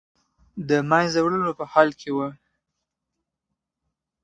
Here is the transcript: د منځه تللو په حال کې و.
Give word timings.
د 0.67 0.69
منځه 0.89 1.19
تللو 1.25 1.51
په 1.59 1.65
حال 1.71 1.89
کې 1.99 2.09
و. 2.15 2.17